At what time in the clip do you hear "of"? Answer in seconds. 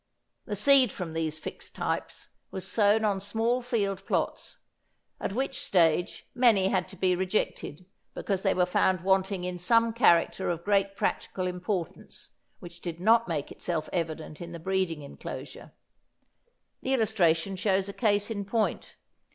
10.49-10.63